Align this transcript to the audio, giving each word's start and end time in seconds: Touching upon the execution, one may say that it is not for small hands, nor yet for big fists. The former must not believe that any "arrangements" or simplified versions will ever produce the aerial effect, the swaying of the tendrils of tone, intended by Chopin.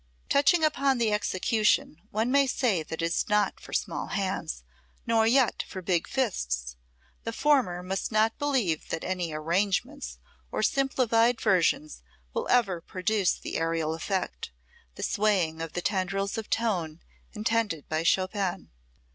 Touching 0.29 0.63
upon 0.63 0.97
the 0.97 1.13
execution, 1.13 1.97
one 2.09 2.31
may 2.31 2.47
say 2.47 2.81
that 2.81 3.03
it 3.03 3.05
is 3.05 3.29
not 3.29 3.59
for 3.59 3.71
small 3.71 4.07
hands, 4.07 4.63
nor 5.05 5.27
yet 5.27 5.63
for 5.67 5.79
big 5.79 6.07
fists. 6.07 6.75
The 7.23 7.31
former 7.31 7.83
must 7.83 8.11
not 8.11 8.39
believe 8.39 8.89
that 8.89 9.03
any 9.03 9.31
"arrangements" 9.31 10.17
or 10.51 10.63
simplified 10.63 11.39
versions 11.39 12.01
will 12.33 12.47
ever 12.49 12.81
produce 12.81 13.33
the 13.33 13.57
aerial 13.57 13.93
effect, 13.93 14.49
the 14.95 15.03
swaying 15.03 15.61
of 15.61 15.73
the 15.73 15.83
tendrils 15.83 16.35
of 16.35 16.49
tone, 16.49 16.99
intended 17.33 17.87
by 17.87 18.01
Chopin. 18.01 18.71